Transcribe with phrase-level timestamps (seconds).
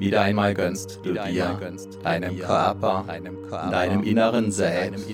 [0.00, 1.60] Wieder einmal gönnst du dir,
[2.02, 3.04] deinem Körper,
[3.70, 5.04] deinem inneren Selbst,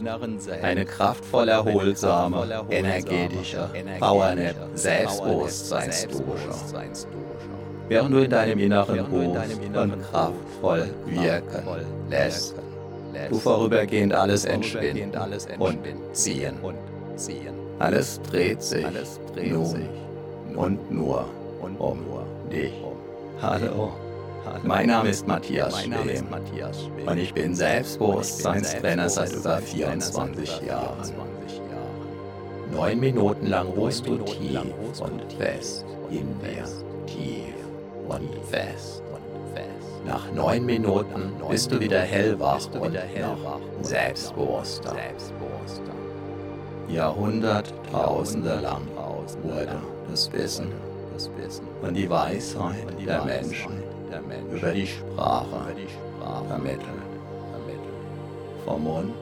[0.62, 3.68] eine kraftvoll erholsame, energetische
[3.98, 6.22] Powernap Selbstbewusstseinsdusche.
[7.88, 11.66] Während du in deinem Inneren ruhst und kraftvoll wirken
[12.08, 12.54] lässt,
[13.28, 15.10] du vorübergehend alles entschwinden
[15.58, 15.78] und
[16.12, 16.54] ziehen.
[17.80, 18.86] Alles dreht sich
[19.34, 19.88] nun
[20.54, 21.24] und nur
[21.80, 21.98] um
[22.52, 22.72] dich.
[23.42, 24.05] Hallo.
[24.62, 26.26] Mein Name ist Matthias Schwem.
[27.06, 31.12] Und ich bin Selbstbewusstseinstrainer seit über 24 Jahren.
[32.72, 34.60] Neun Minuten lang ruhst du tief
[35.00, 36.64] und fest in dir,
[37.06, 37.54] tief
[38.08, 39.02] und fest.
[40.04, 44.94] Nach neun Minuten bist du wieder hellwach und noch selbstbewusster.
[46.88, 48.82] Jahrhunderttausende lang
[49.42, 50.70] wurde das Wissen
[51.82, 53.82] und die Weisheit der Menschen
[54.52, 55.76] über die Sprache
[56.48, 56.80] vermittelt.
[58.64, 59.14] Vom Mund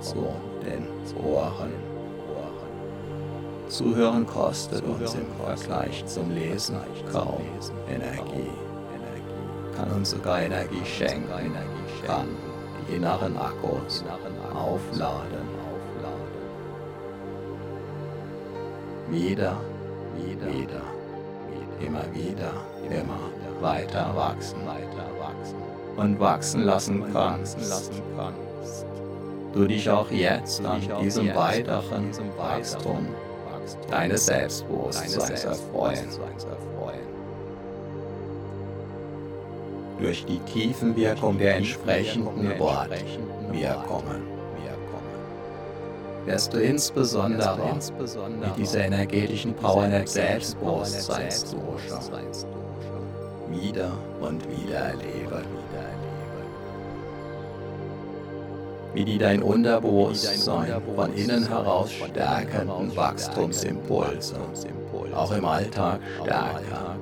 [0.00, 0.26] zu
[0.64, 0.86] den
[1.24, 1.72] Ohren.
[3.68, 6.76] Zuhören kostet uns im Vergleich zum Lesen
[7.10, 7.40] kaum
[7.88, 8.50] Energie.
[9.74, 11.54] Kann uns sogar Energie schenken,
[12.06, 12.28] kann
[12.88, 14.04] die inneren Akkus
[14.54, 15.62] aufladen.
[19.08, 19.56] Wieder,
[20.16, 20.82] wieder, wieder,
[21.80, 22.52] immer wieder,
[22.90, 25.56] immer weiter wachsen, weiter wachsen.
[25.96, 27.58] Und wachsen lassen kannst.
[29.52, 33.06] Du dich auch jetzt an diesem weiteren Wachstum
[33.90, 36.08] deines Selbstbewusstseins erfreuen.
[40.00, 44.31] Durch die Tiefenwirkung der entsprechenden Wortwirkungen
[46.26, 47.58] wirst du insbesondere
[48.40, 51.56] mit dieser energetischen Power des Selbstbewusstseins
[53.50, 55.44] wieder und wieder erleben.
[58.94, 64.36] Wie die dein Unterbewusstsein von innen heraus stärkenden Wachstumsimpulse
[65.14, 66.96] auch im Alltag stärker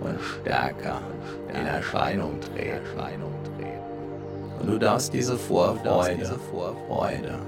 [0.00, 1.00] und stärker
[1.48, 2.82] in Erscheinung treten.
[4.60, 6.38] Und du darfst diese Vorfreude,
[6.88, 7.38] Freude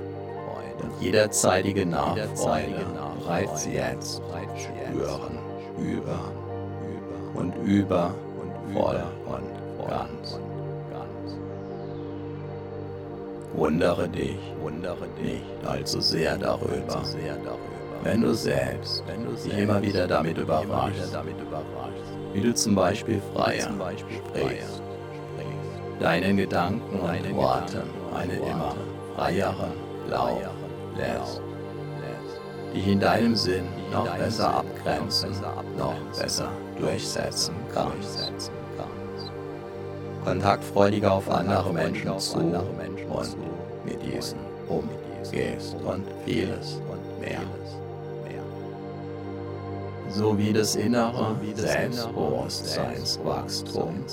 [0.83, 2.87] und jederzeitige Nachfreude
[3.19, 4.23] bereits jetzt
[4.57, 5.39] spüren,
[5.79, 6.33] über
[7.35, 8.15] und über
[8.73, 10.39] voll und ganz.
[13.55, 17.03] Wundere dich, wundere dich allzu sehr darüber,
[18.03, 19.05] wenn du selbst
[19.45, 21.17] dich immer wieder damit überraschst,
[22.33, 24.83] wie du zum Beispiel freier sprichst,
[26.01, 27.83] deinen Gedanken und Worten
[28.15, 28.75] eine immer
[29.15, 29.73] freiere
[30.11, 30.53] Lauf
[30.97, 31.41] lässt,
[32.75, 35.31] dich in deinem Sinn noch besser abgrenzen,
[35.77, 38.50] noch besser durchsetzen kannst.
[40.25, 42.65] kontaktfreudiger auf andere Menschen zu und
[43.84, 46.81] mit diesen umgehst und vieles
[47.21, 47.43] mehr.
[50.09, 54.05] So wie das innere Selbstbewusstseinswachstum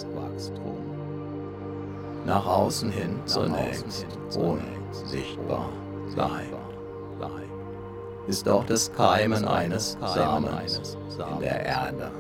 [2.26, 4.06] nach außen hin zunächst
[4.36, 5.70] unsichtbar
[6.14, 6.61] bleibt,
[8.28, 12.12] ist auch das Keimen eines Samens in der Erde.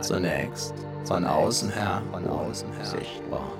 [0.00, 2.02] Zunächst von außen her
[2.82, 3.50] sichtbar.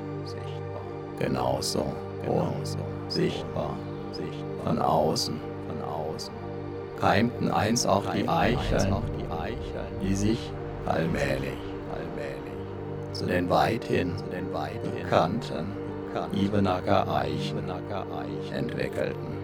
[1.19, 1.87] Genauso
[3.09, 3.75] sichtbar.
[4.65, 5.41] Von außen.
[7.01, 8.97] Keimten einst auch die Eicheln,
[10.03, 10.53] die sich
[10.87, 11.59] allmählich
[13.13, 14.13] zu den weithin
[14.83, 15.67] bekannten
[16.33, 17.69] Ibenacker Eichen.
[18.53, 19.38] entwickelten.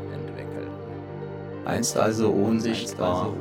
[1.64, 3.32] Einst also unsichtbar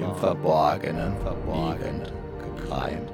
[0.00, 1.14] im Verborgenen
[1.46, 2.12] liegend
[2.56, 3.12] gekreimt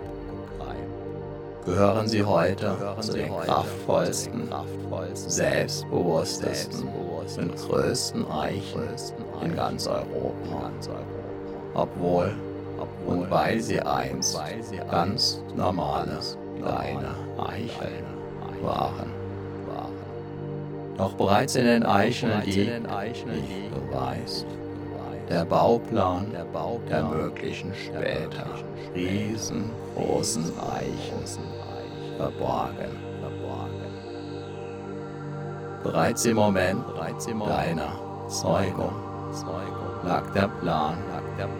[1.69, 4.49] gehören sie heute zu den kraftvollsten,
[5.15, 8.89] selbstbewusstesten und größten Eichen
[9.43, 10.71] in ganz Europa.
[11.75, 12.35] Obwohl
[13.07, 14.41] und weil sie einst
[14.91, 16.21] ganz normale,
[16.59, 18.07] kleine Eicheln
[18.63, 19.18] waren.
[20.99, 24.47] Doch bereits in den Eicheln liegt, wie du weißt,
[25.31, 26.27] der Bauplan
[26.91, 28.47] der möglichen später
[28.95, 31.41] riesengroßen Eichen
[32.17, 33.09] verborgen.
[35.85, 36.85] Bereits im Moment
[37.47, 38.93] deiner Zeugung
[40.05, 40.99] lag der Plan,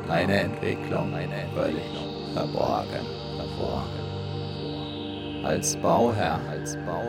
[0.09, 1.13] deine Entwicklung
[1.55, 1.85] völlig
[2.35, 3.07] verborgen.
[5.49, 6.39] Als Bauherr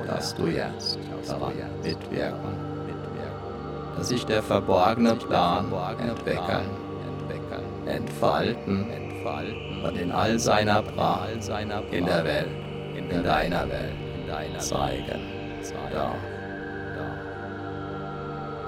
[0.07, 0.97] darfst du jetzt
[1.27, 1.51] daran
[1.83, 2.55] mitwirken,
[3.97, 5.65] dass sich der verborgene Plan
[5.99, 6.69] entwickeln,
[7.85, 8.85] entfalten.
[9.83, 11.31] Und in all seiner Pracht.
[11.91, 12.47] in der Welt.
[12.95, 14.61] In deiner Welt.
[14.61, 15.19] Zeigen.
[15.91, 16.15] Darf.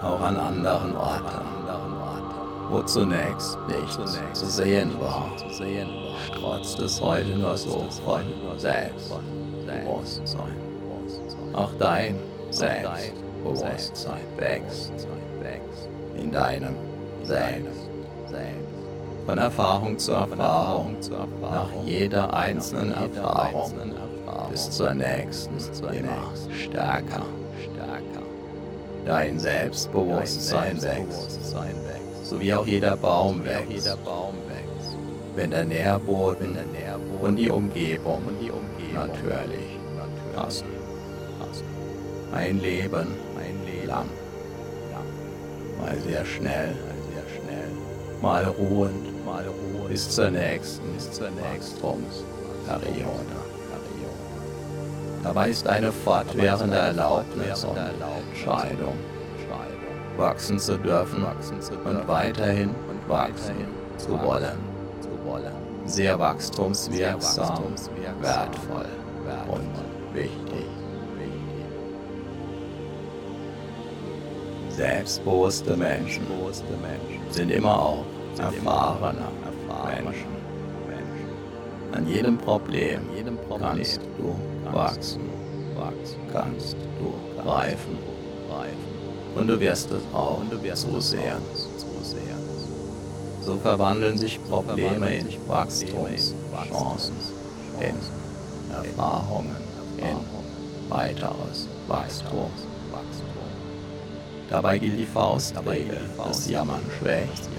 [0.04, 1.46] Auch an anderen Orten,
[2.70, 5.32] wo zunächst nichts zu sehen war,
[6.28, 8.24] strotzt es heute nur so von
[9.72, 11.54] Selbstbewusstsein.
[11.54, 12.16] Auch dein
[12.50, 14.92] Selbstbewusstsein wächst
[16.18, 16.76] in deinem
[17.24, 17.90] Selbst.
[19.26, 20.98] Von Erfahrung zu Erfahrung,
[21.42, 23.72] nach jeder einzelnen Erfahrung
[24.50, 27.26] bis zur nächsten immer stärker.
[29.06, 31.54] Dein Selbstbewusstsein wächst,
[32.24, 33.90] so wie auch jeder Baum wächst.
[35.36, 36.58] Wenn der Nährboden
[37.22, 38.22] und die Umgebung
[38.94, 39.80] natürlich.
[40.36, 40.68] Passen.
[42.34, 43.08] Ein Leben.
[43.88, 44.06] Lang,
[45.82, 46.76] mal sehr schnell,
[48.22, 49.10] mal ruhend,
[49.90, 50.96] bis zur nächsten.
[50.96, 53.36] Wachstumsperiode.
[55.24, 58.98] Dabei ist eine fortwährende Erlaubnis und Entscheidung,
[60.16, 62.74] wachsen zu dürfen und weiterhin
[63.08, 63.66] wachsen
[63.98, 64.71] zu wollen.
[65.86, 67.64] Sehr wachstumswirksam,
[68.22, 68.86] wertvoll
[69.48, 70.66] und wichtig.
[74.70, 76.24] Selbstbewusste Menschen
[77.30, 78.06] sind immer auch
[78.38, 79.28] erfahrene
[80.04, 80.32] Menschen.
[81.92, 83.02] An jedem Problem
[83.60, 84.36] kannst du
[84.72, 85.30] wachsen,
[86.32, 87.14] kannst du
[87.48, 87.98] reifen.
[89.36, 90.42] Und du wirst es auch
[90.74, 91.38] so sehr.
[93.42, 97.16] So verwandeln sich Probleme in Wachstumschancen,
[97.80, 97.96] in
[98.74, 99.56] Erfahrungen,
[99.98, 100.18] in
[100.90, 102.52] weiteres Wachstum.
[104.50, 107.50] Dabei gilt die Faustregel, das Jammern schwächt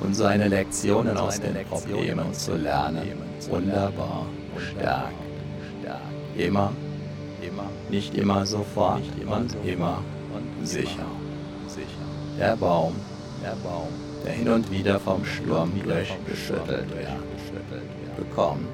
[0.00, 3.12] und seine Lektionen aus den Problemen zu lernen,
[3.50, 4.26] wunderbar
[4.58, 5.14] stärkt.
[6.36, 6.72] Immer,
[7.90, 10.02] nicht immer sofort und immer
[10.64, 11.06] sicher.
[12.38, 12.96] Der Baum,
[13.42, 13.54] der
[14.28, 17.08] hin und wieder vom Sturm durchgeschüttelt wird,
[18.16, 18.68] bekommt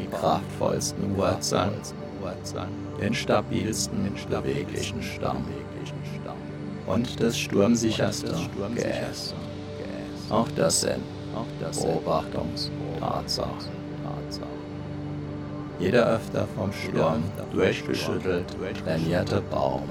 [0.00, 1.72] die kraftvollsten Wurzeln,
[3.00, 5.44] den stabilsten, beweglichen Stamm
[6.86, 8.34] und das sturmsicherste
[8.74, 9.34] Geäst.
[10.30, 11.02] Auch das sind
[11.60, 13.84] Beobachtungstatsachen.
[15.80, 18.46] Jeder öfter vom Sturm durchgeschüttelt
[18.84, 19.82] trainierte Baum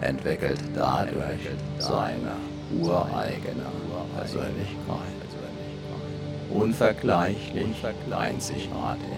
[0.00, 2.36] entwickelt dadurch seine
[2.80, 3.66] ureigene
[4.16, 5.14] Persönlichkeit.
[6.50, 9.08] Unvergleichlich, einzigartig,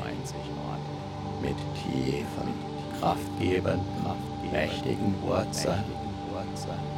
[1.42, 2.48] mit tiefen,
[2.98, 3.82] kraftgebenden,
[4.50, 5.84] mächtigen Wurzeln,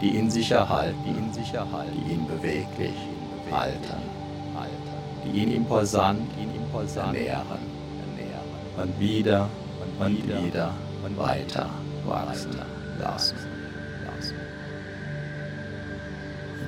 [0.00, 2.94] die ihn sicher halten, die ihn beweglich
[3.50, 4.02] halten,
[5.24, 6.20] die ihn imposant
[6.96, 7.58] ernähren
[8.76, 9.48] und wieder
[9.98, 10.70] und wieder
[11.16, 11.68] weiter
[12.06, 12.58] wachsen
[13.00, 13.47] lassen.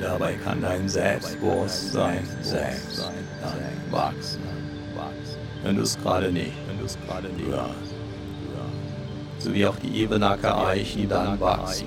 [0.00, 3.11] Dabei kann dein Selbstbewusstsein selbst
[3.91, 4.41] wachsen,
[5.62, 6.52] wenn du es gerade nicht
[7.47, 7.94] hörst.
[9.38, 11.87] So wie auch die Ebenacker Eichen dann wachsen,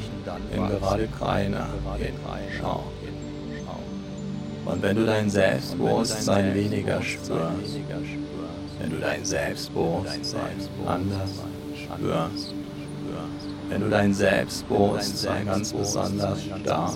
[0.51, 1.68] wenn gerade keiner
[1.98, 2.83] hinschaut.
[4.65, 7.80] Und wenn du dein Selbstbewusstsein weniger spürst,
[8.80, 11.32] wenn du dein Selbstbewusstsein anders
[11.75, 12.52] spürst,
[13.74, 16.96] wenn du dein Selbstbewusstsein ganz besonders stark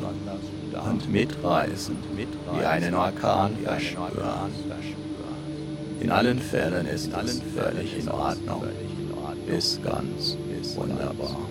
[0.85, 2.27] und mitreißend wie
[2.65, 4.05] einen Orkan verspürst.
[5.99, 8.61] In allen Fällen ist alles völlig in Ordnung,
[9.47, 10.37] ist ganz
[10.75, 11.49] wunderbar.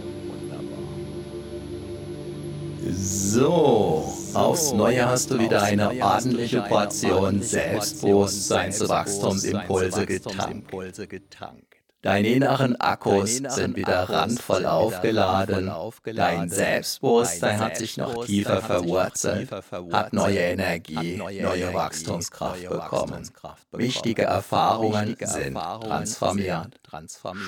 [2.88, 11.75] So, aufs Neue hast du wieder eine ordentliche Portion Selbstbewusstseinswachstumsimpulse getankt.
[12.06, 15.72] Deine inneren Akkus sind wieder randvoll aufgeladen.
[16.14, 23.28] Dein Selbstbewusstsein hat sich noch tiefer verwurzelt, hat neue Energie, neue Wachstumskraft bekommen.
[23.72, 26.80] Wichtige Erfahrungen sind transformiert.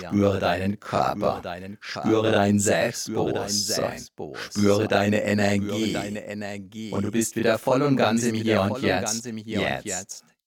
[0.09, 1.41] Spüre deinen Körper,
[1.79, 4.03] spüre dein Selbstbewusstsein,
[4.50, 6.91] spüre deine Energie.
[6.91, 9.25] Und du bist wieder voll und ganz im Hier und Jetzt.
[9.45, 10.25] Jetzt.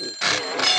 [0.00, 0.77] うん。